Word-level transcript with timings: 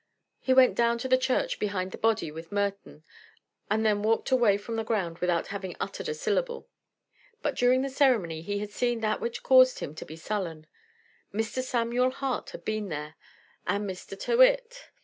He 0.39 0.51
went 0.51 0.73
down 0.73 0.97
to 0.97 1.07
the 1.07 1.15
church 1.15 1.59
behind 1.59 1.91
the 1.91 1.97
body 1.99 2.31
with 2.31 2.51
Merton, 2.51 3.03
and 3.69 3.85
then 3.85 4.01
walked 4.01 4.31
away 4.31 4.57
from 4.57 4.75
the 4.77 4.83
ground 4.83 5.19
without 5.19 5.49
having 5.53 5.75
uttered 5.79 6.09
a 6.09 6.15
syllable. 6.15 6.67
But 7.43 7.53
during 7.55 7.83
the 7.83 7.89
ceremony 7.91 8.41
he 8.41 8.57
had 8.57 8.71
seen 8.71 9.01
that 9.01 9.21
which 9.21 9.43
caused 9.43 9.77
him 9.77 9.93
to 9.93 10.03
be 10.03 10.15
sullen. 10.15 10.65
Mr. 11.31 11.61
Samuel 11.61 12.09
Hart 12.09 12.49
had 12.49 12.65
been 12.65 12.89
there, 12.89 13.13
and 13.67 13.87
Mr. 13.87 14.19
Tyrrwhit. 14.19 14.85